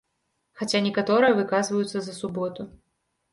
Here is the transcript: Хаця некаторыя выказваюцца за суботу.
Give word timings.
Хаця 0.61 0.79
некаторыя 0.85 1.35
выказваюцца 1.41 1.97
за 2.07 2.17
суботу. 2.21 2.67